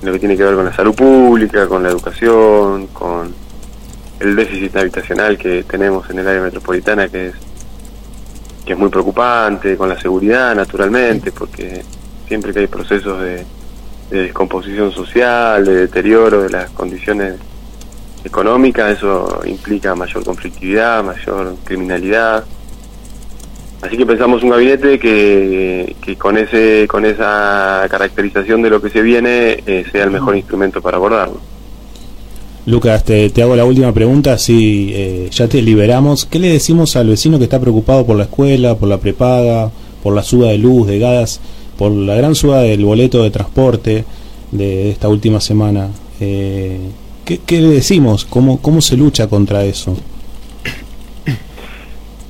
en 0.00 0.06
lo 0.06 0.12
que 0.12 0.18
tiene 0.18 0.36
que 0.36 0.44
ver 0.44 0.54
con 0.54 0.64
la 0.64 0.74
salud 0.74 0.94
pública, 0.94 1.66
con 1.66 1.82
la 1.82 1.88
educación, 1.88 2.88
con 2.88 3.32
el 4.20 4.36
déficit 4.36 4.76
habitacional 4.76 5.38
que 5.38 5.62
tenemos 5.62 6.08
en 6.10 6.18
el 6.18 6.28
área 6.28 6.42
metropolitana 6.42 7.08
que 7.08 7.28
es 7.28 7.34
que 8.66 8.72
es 8.72 8.78
muy 8.78 8.88
preocupante, 8.88 9.76
con 9.76 9.90
la 9.90 10.00
seguridad 10.00 10.54
naturalmente, 10.54 11.32
porque 11.32 11.82
siempre 12.26 12.52
que 12.52 12.60
hay 12.60 12.66
procesos 12.66 13.20
de, 13.20 13.44
de 14.10 14.22
descomposición 14.22 14.90
social, 14.90 15.64
de 15.66 15.74
deterioro 15.74 16.42
de 16.42 16.50
las 16.50 16.70
condiciones 16.70 17.34
económicas, 18.24 18.96
eso 18.96 19.40
implica 19.46 19.94
mayor 19.94 20.24
conflictividad, 20.24 21.04
mayor 21.04 21.56
criminalidad. 21.64 22.44
Así 23.82 23.98
que 23.98 24.06
pensamos 24.06 24.42
un 24.42 24.50
gabinete 24.50 24.98
que, 24.98 25.94
que 26.00 26.16
con 26.16 26.38
ese 26.38 26.86
con 26.88 27.04
esa 27.04 27.86
caracterización 27.90 28.62
de 28.62 28.70
lo 28.70 28.80
que 28.80 28.88
se 28.88 29.02
viene 29.02 29.62
eh, 29.66 29.84
sea 29.92 30.04
el 30.04 30.10
mejor 30.10 30.36
instrumento 30.36 30.80
para 30.80 30.96
abordarlo. 30.96 31.38
Lucas, 32.66 33.04
te, 33.04 33.28
te 33.28 33.42
hago 33.42 33.54
la 33.56 33.66
última 33.66 33.92
pregunta. 33.92 34.38
Si 34.38 34.90
eh, 34.94 35.28
ya 35.30 35.48
te 35.48 35.60
liberamos, 35.60 36.24
¿qué 36.24 36.38
le 36.38 36.48
decimos 36.48 36.96
al 36.96 37.08
vecino 37.08 37.36
que 37.36 37.44
está 37.44 37.60
preocupado 37.60 38.06
por 38.06 38.16
la 38.16 38.24
escuela, 38.24 38.74
por 38.74 38.88
la 38.88 38.96
prepaga, 38.96 39.70
por 40.02 40.14
la 40.14 40.22
suba 40.22 40.48
de 40.48 40.56
luz, 40.56 40.86
de 40.86 40.98
gas, 40.98 41.40
por 41.76 41.92
la 41.92 42.14
gran 42.14 42.34
suba 42.34 42.62
del 42.62 42.82
boleto 42.86 43.22
de 43.22 43.30
transporte 43.30 44.06
de, 44.50 44.64
de 44.64 44.90
esta 44.92 45.10
última 45.10 45.42
semana? 45.42 45.90
Eh, 46.20 46.78
¿qué, 47.24 47.38
qué 47.38 47.60
le 47.60 47.68
decimos? 47.68 48.24
¿Cómo, 48.24 48.60
¿Cómo 48.60 48.80
se 48.80 48.96
lucha 48.96 49.26
contra 49.28 49.64
eso? 49.64 49.96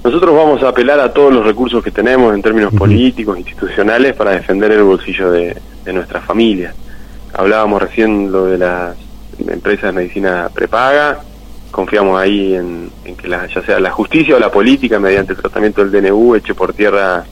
Nosotros 0.04 0.36
vamos 0.36 0.62
a 0.62 0.68
apelar 0.68 1.00
a 1.00 1.12
todos 1.12 1.32
los 1.32 1.46
recursos 1.46 1.82
que 1.82 1.90
tenemos 1.90 2.34
en 2.34 2.42
términos 2.42 2.74
políticos, 2.74 3.38
institucionales, 3.38 4.14
para 4.14 4.32
defender 4.32 4.70
el 4.72 4.82
bolsillo 4.82 5.30
de, 5.30 5.56
de 5.84 5.92
nuestra 5.92 6.20
familia. 6.20 6.74
Hablábamos 7.32 7.80
recién 7.80 8.30
lo 8.30 8.44
de 8.44 8.58
las 8.58 8.96
empresas 9.48 9.84
de 9.84 9.92
medicina 9.92 10.50
prepaga, 10.52 11.20
confiamos 11.70 12.20
ahí 12.20 12.54
en, 12.54 12.90
en 13.04 13.16
que 13.16 13.28
la, 13.28 13.46
ya 13.46 13.62
sea 13.62 13.80
la 13.80 13.90
justicia 13.90 14.36
o 14.36 14.38
la 14.38 14.50
política, 14.50 15.00
mediante 15.00 15.32
el 15.32 15.38
tratamiento 15.38 15.84
del 15.84 16.02
DNU, 16.02 16.36
eche 16.36 16.54
por 16.54 16.72
tierra 16.72 17.24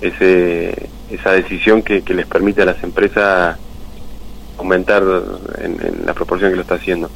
ese, 0.00 0.88
esa 1.10 1.32
decisión 1.32 1.82
que, 1.82 2.02
que 2.02 2.14
les 2.14 2.26
permite 2.26 2.62
a 2.62 2.64
las 2.64 2.82
empresas 2.82 3.58
aumentar 4.58 5.02
en, 5.58 6.06
la 6.06 6.14
proporción 6.14 6.50
que 6.50 6.56
lo 6.56 6.62
está 6.62 6.76
haciendo. 6.76 7.10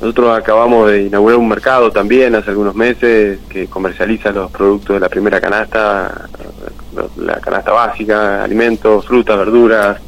Nosotros 0.00 0.38
acabamos 0.38 0.90
de 0.90 1.04
inaugurar 1.04 1.38
un 1.38 1.48
mercado 1.48 1.90
también 1.90 2.34
hace 2.34 2.50
algunos 2.50 2.74
meses 2.74 3.38
que 3.48 3.66
comercializa 3.66 4.30
los 4.30 4.50
productos 4.50 4.94
de 4.94 5.00
la 5.00 5.08
primera 5.08 5.40
canasta, 5.40 6.28
la 7.16 7.40
canasta 7.40 7.72
básica, 7.72 8.44
alimentos, 8.44 9.06
frutas, 9.06 9.38
verduras, 9.38 9.98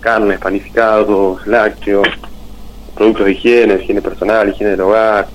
carnes, 0.00 0.38
panificados, 0.38 1.46
lácteos, 1.46 2.08
productos 2.94 3.26
de 3.26 3.32
higiene, 3.32 3.74
higiene 3.74 4.00
personal, 4.00 4.48
higiene 4.48 4.70
del 4.70 4.80
hogar, 4.80 5.28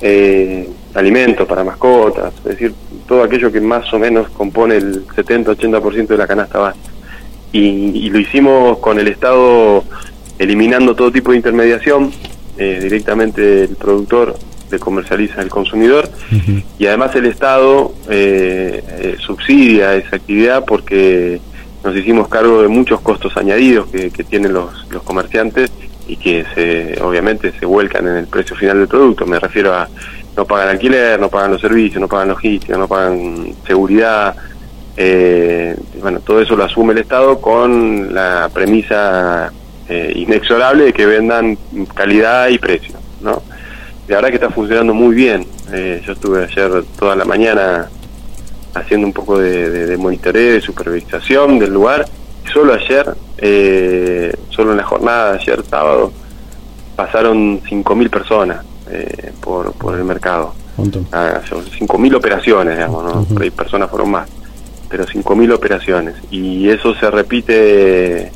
eh, 0.00 0.68
alimentos 0.94 1.46
para 1.46 1.62
mascotas, 1.62 2.32
es 2.38 2.44
decir, 2.44 2.74
todo 3.06 3.22
aquello 3.22 3.52
que 3.52 3.60
más 3.60 3.92
o 3.92 3.98
menos 3.98 4.28
compone 4.30 4.76
el 4.76 5.06
70-80% 5.08 6.06
de 6.06 6.16
la 6.16 6.26
canasta 6.26 6.58
básica. 6.58 6.90
Y, 7.52 8.06
y 8.06 8.10
lo 8.10 8.18
hicimos 8.18 8.78
con 8.78 8.98
el 8.98 9.08
Estado 9.08 9.84
eliminando 10.38 10.94
todo 10.94 11.10
tipo 11.10 11.30
de 11.30 11.38
intermediación, 11.38 12.12
eh, 12.58 12.80
directamente 12.82 13.64
el 13.64 13.76
productor 13.76 14.36
le 14.70 14.78
comercializa 14.78 15.40
al 15.40 15.48
consumidor 15.48 16.08
y 16.78 16.86
además 16.86 17.14
el 17.14 17.26
Estado 17.26 17.92
eh, 18.10 18.82
eh, 18.98 19.16
subsidia 19.20 19.94
esa 19.94 20.16
actividad 20.16 20.64
porque 20.64 21.40
nos 21.84 21.94
hicimos 21.94 22.26
cargo 22.28 22.62
de 22.62 22.68
muchos 22.68 23.00
costos 23.00 23.36
añadidos 23.36 23.86
que, 23.86 24.10
que 24.10 24.24
tienen 24.24 24.52
los, 24.52 24.88
los 24.90 25.02
comerciantes 25.04 25.70
y 26.08 26.16
que 26.16 26.44
se, 26.54 27.00
obviamente 27.02 27.52
se 27.58 27.66
vuelcan 27.66 28.06
en 28.06 28.16
el 28.16 28.26
precio 28.26 28.56
final 28.56 28.78
del 28.78 28.88
producto. 28.88 29.26
Me 29.26 29.38
refiero 29.38 29.74
a 29.74 29.88
no 30.36 30.44
pagan 30.44 30.68
alquiler, 30.68 31.18
no 31.18 31.28
pagan 31.28 31.52
los 31.52 31.60
servicios, 31.60 32.00
no 32.00 32.08
pagan 32.08 32.28
logística, 32.28 32.76
no 32.76 32.86
pagan 32.86 33.54
seguridad. 33.66 34.36
Eh, 34.96 35.76
bueno, 36.00 36.20
todo 36.20 36.40
eso 36.40 36.56
lo 36.56 36.64
asume 36.64 36.92
el 36.92 36.98
Estado 36.98 37.40
con 37.40 38.14
la 38.14 38.50
premisa 38.52 39.52
eh, 39.88 40.12
inexorable 40.14 40.84
de 40.84 40.92
que 40.92 41.06
vendan 41.06 41.56
calidad 41.94 42.48
y 42.48 42.58
precio, 42.58 42.96
¿no? 43.20 43.42
La 44.08 44.16
verdad 44.16 44.28
que 44.28 44.34
está 44.36 44.50
funcionando 44.50 44.94
muy 44.94 45.14
bien. 45.14 45.46
Eh, 45.72 46.00
yo 46.06 46.12
estuve 46.12 46.44
ayer 46.44 46.84
toda 46.98 47.16
la 47.16 47.24
mañana 47.24 47.88
haciendo 48.74 49.06
un 49.06 49.12
poco 49.12 49.38
de, 49.38 49.68
de, 49.70 49.86
de 49.86 49.96
monitoreo, 49.96 50.54
de 50.54 50.60
supervisación 50.60 51.58
del 51.58 51.72
lugar. 51.72 52.06
Solo 52.52 52.74
ayer, 52.74 53.14
eh, 53.38 54.32
solo 54.50 54.70
en 54.70 54.76
la 54.76 54.84
jornada 54.84 55.32
de 55.32 55.38
ayer 55.40 55.62
sábado, 55.68 56.12
pasaron 56.94 57.60
5.000 57.62 58.10
personas 58.10 58.64
eh, 58.90 59.32
por, 59.40 59.72
por 59.72 59.96
el 59.96 60.04
mercado. 60.04 60.54
Ah, 61.10 61.40
son 61.48 61.64
5.000 61.64 62.16
operaciones, 62.16 62.76
digamos, 62.76 63.04
¿no? 63.04 63.24
Por 63.24 63.42
ahí 63.42 63.50
personas 63.50 63.90
fueron 63.90 64.10
más, 64.10 64.28
pero 64.88 65.04
5.000 65.04 65.54
operaciones. 65.54 66.14
Y 66.30 66.68
eso 66.68 66.94
se 66.94 67.10
repite 67.10 68.30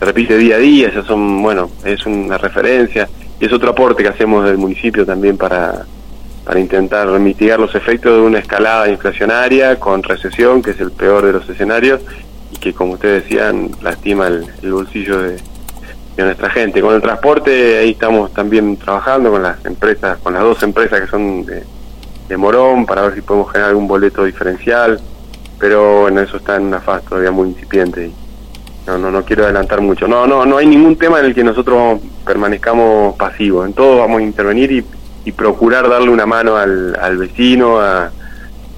repite 0.00 0.36
día 0.36 0.56
a 0.56 0.58
día, 0.58 0.92
ya 0.92 1.02
son, 1.02 1.42
bueno, 1.42 1.70
es 1.84 2.04
una 2.06 2.38
referencia 2.38 3.08
y 3.40 3.46
es 3.46 3.52
otro 3.52 3.70
aporte 3.70 4.02
que 4.02 4.08
hacemos 4.08 4.44
del 4.44 4.58
municipio 4.58 5.06
también 5.06 5.36
para, 5.36 5.86
para 6.44 6.60
intentar 6.60 7.08
mitigar 7.18 7.58
los 7.58 7.74
efectos 7.74 8.12
de 8.14 8.20
una 8.20 8.38
escalada 8.38 8.88
inflacionaria 8.88 9.78
con 9.78 10.02
recesión, 10.02 10.62
que 10.62 10.70
es 10.72 10.80
el 10.80 10.92
peor 10.92 11.24
de 11.26 11.32
los 11.32 11.48
escenarios 11.48 12.00
y 12.52 12.56
que, 12.56 12.72
como 12.72 12.92
ustedes 12.94 13.24
decían, 13.24 13.70
lastima 13.82 14.28
el, 14.28 14.46
el 14.62 14.72
bolsillo 14.72 15.20
de, 15.20 15.36
de 16.16 16.24
nuestra 16.24 16.50
gente. 16.50 16.80
Con 16.80 16.94
el 16.94 17.02
transporte, 17.02 17.78
ahí 17.78 17.90
estamos 17.90 18.32
también 18.32 18.76
trabajando 18.76 19.30
con 19.30 19.42
las 19.42 19.64
empresas, 19.64 20.18
con 20.18 20.34
las 20.34 20.42
dos 20.42 20.62
empresas 20.62 21.00
que 21.00 21.06
son 21.06 21.44
de, 21.44 21.62
de 22.28 22.36
Morón, 22.36 22.86
para 22.86 23.02
ver 23.02 23.14
si 23.14 23.22
podemos 23.22 23.50
generar 23.50 23.70
algún 23.70 23.88
boleto 23.88 24.24
diferencial, 24.24 25.00
pero 25.58 26.02
bueno, 26.02 26.20
eso 26.20 26.36
está 26.36 26.56
en 26.56 26.64
una 26.64 26.80
fase 26.80 27.06
todavía 27.08 27.30
muy 27.30 27.48
incipiente 27.48 28.06
y 28.06 28.25
no, 28.86 28.98
no, 28.98 29.10
no 29.10 29.24
quiero 29.24 29.44
adelantar 29.44 29.80
mucho. 29.80 30.06
No, 30.06 30.26
no, 30.26 30.44
no 30.46 30.56
hay 30.58 30.66
ningún 30.66 30.96
tema 30.96 31.18
en 31.20 31.26
el 31.26 31.34
que 31.34 31.42
nosotros 31.44 32.00
permanezcamos 32.24 33.16
pasivos. 33.16 33.66
En 33.66 33.72
todo 33.72 33.98
vamos 33.98 34.20
a 34.20 34.22
intervenir 34.22 34.70
y, 34.72 34.84
y 35.24 35.32
procurar 35.32 35.88
darle 35.88 36.10
una 36.10 36.26
mano 36.26 36.56
al, 36.56 36.96
al 37.00 37.16
vecino, 37.18 37.80
a- 37.80 38.10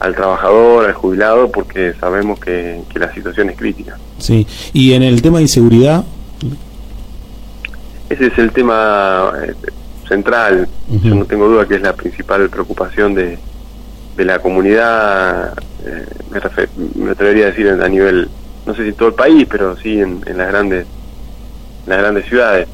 al 0.00 0.15
trabajador, 0.15 0.87
al 0.87 0.93
jubilado, 0.93 1.50
porque 1.50 1.93
sabemos 1.99 2.38
que, 2.38 2.83
que 2.93 2.99
la 3.00 3.12
situación 3.12 3.50
es 3.50 3.57
crítica. 3.57 3.99
Sí. 4.19 4.47
Y 4.73 4.93
en 4.93 5.03
el 5.03 5.21
tema 5.21 5.38
de 5.38 5.43
inseguridad, 5.43 6.05
Ese 8.09 8.27
es 8.29 8.38
el 8.38 8.50
tema 8.53 9.33
eh, 9.45 9.55
central. 10.09 10.69
Yo 11.03 11.15
no 11.15 11.25
tengo 11.27 11.49
duda 11.49 11.67
que 11.67 11.75
es 11.75 11.83
la 11.83 11.95
principal 11.95 12.49
preocupación 12.49 13.15
de, 13.15 13.38
de 14.17 14.25
la 14.25 14.38
comunidad. 14.38 15.53
eh, 15.85 16.07
me, 16.31 17.05
me 17.05 17.11
atrevería 17.11 17.47
a 17.47 17.49
decir 17.49 17.69
a 17.69 17.88
nivel, 17.88 18.29
no 18.68 18.75
sé 18.75 18.82
si 18.82 18.88
en 18.90 18.94
todo 18.94 19.08
el 19.08 19.14
país, 19.14 19.46
pero 19.50 19.76
sí 19.78 19.98
en, 19.98 20.22
en 20.26 20.37
las 20.37 20.48
grandes, 20.48 20.87
en 21.84 21.90
las 21.90 21.98
grandes 21.98 22.26
ciudades. 22.26 22.68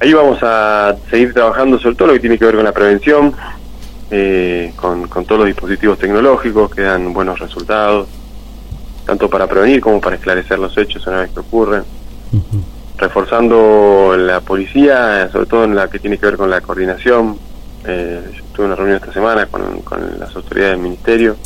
ahí 0.00 0.14
vamos 0.14 0.38
a 0.42 0.96
seguir 1.10 1.34
trabajando 1.34 1.78
sobre 1.78 1.94
todo 1.94 2.08
lo 2.08 2.14
que 2.14 2.20
tiene 2.20 2.38
que 2.38 2.46
ver 2.46 2.54
con 2.54 2.64
la 2.64 2.72
prevención, 2.72 3.34
eh, 4.10 4.72
con, 4.76 5.06
con 5.08 5.26
todos 5.26 5.40
los 5.40 5.46
dispositivos 5.48 5.98
tecnológicos 5.98 6.74
que 6.74 6.80
dan 6.80 7.12
buenos 7.12 7.38
resultados, 7.38 8.08
tanto 9.04 9.28
para 9.28 9.46
prevenir 9.46 9.82
como 9.82 10.00
para 10.00 10.16
esclarecer 10.16 10.58
los 10.58 10.76
hechos 10.78 11.06
una 11.06 11.20
vez 11.20 11.30
que 11.30 11.40
ocurren. 11.40 11.84
Reforzando 12.96 14.14
la 14.16 14.40
policía, 14.40 15.28
sobre 15.30 15.46
todo 15.46 15.64
en 15.64 15.74
la 15.74 15.88
que 15.88 15.98
tiene 15.98 16.16
que 16.16 16.24
ver 16.26 16.36
con 16.38 16.48
la 16.48 16.62
coordinación. 16.62 17.36
Eh, 17.86 18.22
yo 18.34 18.42
tuve 18.54 18.66
una 18.66 18.74
reunión 18.74 18.96
esta 18.96 19.12
semana 19.12 19.44
con, 19.46 19.82
con 19.82 20.18
las 20.18 20.34
autoridades 20.34 20.72
del 20.76 20.82
ministerio. 20.82 21.36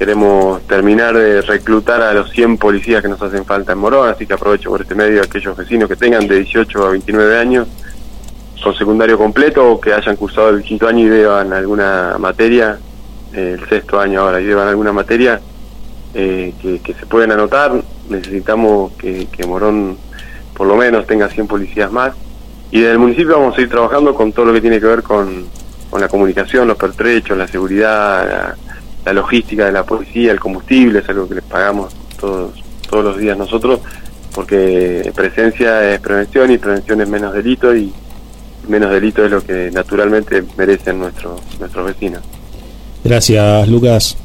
Queremos 0.00 0.62
terminar 0.62 1.14
de 1.14 1.42
reclutar 1.42 2.00
a 2.00 2.14
los 2.14 2.30
100 2.30 2.56
policías 2.56 3.02
que 3.02 3.08
nos 3.08 3.20
hacen 3.20 3.44
falta 3.44 3.72
en 3.72 3.78
Morón, 3.78 4.08
así 4.08 4.24
que 4.24 4.32
aprovecho 4.32 4.70
por 4.70 4.80
este 4.80 4.94
medio 4.94 5.20
a 5.20 5.24
aquellos 5.24 5.54
vecinos 5.54 5.90
que 5.90 5.96
tengan 5.96 6.26
de 6.26 6.36
18 6.36 6.86
a 6.86 6.90
29 6.92 7.38
años 7.38 7.68
con 8.64 8.74
secundario 8.74 9.18
completo 9.18 9.72
o 9.72 9.78
que 9.78 9.92
hayan 9.92 10.16
cursado 10.16 10.48
el 10.48 10.62
quinto 10.62 10.88
año 10.88 11.04
y 11.04 11.10
deban 11.10 11.52
alguna 11.52 12.16
materia, 12.18 12.78
el 13.34 13.68
sexto 13.68 14.00
año 14.00 14.22
ahora 14.22 14.40
y 14.40 14.46
deban 14.46 14.68
alguna 14.68 14.90
materia, 14.90 15.38
eh, 16.14 16.54
que, 16.62 16.94
se 16.94 17.04
pueden 17.04 17.32
anotar. 17.32 17.72
Necesitamos 18.08 18.92
que, 18.92 19.26
que, 19.30 19.46
Morón 19.46 19.98
por 20.54 20.66
lo 20.66 20.76
menos 20.76 21.06
tenga 21.06 21.28
100 21.28 21.46
policías 21.46 21.92
más. 21.92 22.14
Y 22.70 22.80
desde 22.80 22.92
el 22.92 23.00
municipio 23.00 23.38
vamos 23.38 23.58
a 23.58 23.60
ir 23.60 23.68
trabajando 23.68 24.14
con 24.14 24.32
todo 24.32 24.46
lo 24.46 24.54
que 24.54 24.62
tiene 24.62 24.80
que 24.80 24.86
ver 24.86 25.02
con, 25.02 25.44
con 25.90 26.00
la 26.00 26.08
comunicación, 26.08 26.68
los 26.68 26.78
pertrechos, 26.78 27.36
la 27.36 27.46
seguridad, 27.46 28.26
la, 28.26 28.69
la, 29.12 29.20
logística 29.20 29.66
de 29.66 29.72
la 29.72 29.84
policía, 29.84 30.32
el 30.32 30.40
combustible, 30.40 31.00
es 31.00 31.08
algo 31.08 31.28
que 31.28 31.36
les 31.36 31.44
pagamos 31.44 31.94
todos, 32.18 32.52
todos 32.88 33.04
los 33.04 33.18
días 33.18 33.36
nosotros, 33.36 33.80
porque 34.34 35.10
presencia 35.14 35.94
es 35.94 36.00
prevención 36.00 36.50
y 36.50 36.58
prevención 36.58 37.00
es 37.00 37.08
menos 37.08 37.32
delito 37.34 37.74
y 37.74 37.92
menos 38.68 38.90
delito 38.90 39.24
es 39.24 39.30
lo 39.30 39.44
que 39.44 39.70
naturalmente 39.72 40.44
merecen 40.56 40.98
nuestros 40.98 41.40
nuestros 41.58 41.86
vecinos. 41.86 42.22
Gracias, 43.02 43.68
Lucas. 43.68 44.16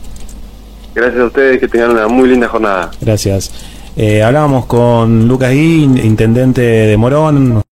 Gracias 0.94 1.22
a 1.22 1.25
ustedes, 1.25 1.60
que 1.60 1.68
tengan 1.68 1.92
una 1.92 2.08
muy 2.08 2.30
linda 2.30 2.48
jornada. 2.48 2.92
Gracias. 3.01 3.51
Eh, 3.98 4.24
hablábamos 4.24 4.65
con 4.65 5.27
Lucas 5.27 5.51
Gui, 5.51 5.84
intendente 5.84 6.62
de 6.62 6.98
Morón. 6.98 7.65